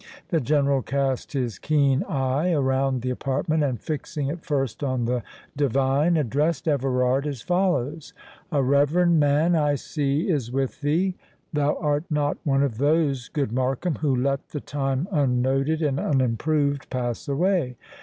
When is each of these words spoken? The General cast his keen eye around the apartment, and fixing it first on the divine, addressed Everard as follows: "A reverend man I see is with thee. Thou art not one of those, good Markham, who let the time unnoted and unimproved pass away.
The 0.29 0.41
General 0.41 0.81
cast 0.81 1.33
his 1.33 1.59
keen 1.59 2.01
eye 2.05 2.51
around 2.51 3.03
the 3.03 3.11
apartment, 3.11 3.63
and 3.63 3.79
fixing 3.79 4.29
it 4.29 4.43
first 4.43 4.83
on 4.83 5.05
the 5.05 5.21
divine, 5.55 6.17
addressed 6.17 6.67
Everard 6.67 7.27
as 7.27 7.43
follows: 7.43 8.11
"A 8.51 8.63
reverend 8.63 9.19
man 9.19 9.55
I 9.55 9.75
see 9.75 10.27
is 10.27 10.51
with 10.51 10.81
thee. 10.81 11.13
Thou 11.53 11.77
art 11.79 12.05
not 12.09 12.39
one 12.43 12.63
of 12.63 12.79
those, 12.79 13.29
good 13.29 13.51
Markham, 13.51 13.97
who 13.97 14.15
let 14.15 14.49
the 14.49 14.59
time 14.59 15.07
unnoted 15.11 15.83
and 15.83 15.99
unimproved 15.99 16.89
pass 16.89 17.27
away. 17.27 17.75